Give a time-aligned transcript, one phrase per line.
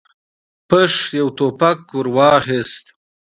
[0.73, 2.85] آهنګر يو ټوپک ور واخيست.